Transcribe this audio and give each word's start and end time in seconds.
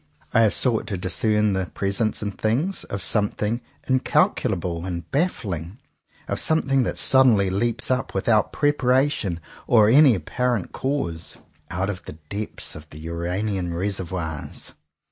I 0.33 0.41
have 0.41 0.55
sought 0.55 0.87
to 0.87 0.97
discern 0.97 1.53
the 1.53 1.67
presence 1.67 2.23
in 2.23 2.31
things, 2.31 2.85
of 2.85 3.03
something 3.03 3.61
incalcul 3.87 4.53
able 4.55 4.83
and 4.83 5.05
baffling, 5.11 5.77
of 6.27 6.39
something 6.39 6.81
that 6.81 6.97
sudden 6.97 7.37
ly 7.37 7.49
leaps 7.49 7.91
up 7.91 8.15
without 8.15 8.51
preparation 8.51 9.39
or 9.67 9.89
any 9.89 10.15
ap 10.15 10.25
parent 10.25 10.71
cause, 10.71 11.37
out 11.69 11.91
of 11.91 12.03
the 12.05 12.13
depths 12.29 12.73
of 12.73 12.89
the 12.89 12.97
Uranian 12.99 13.75
reservoirs. 13.75 14.73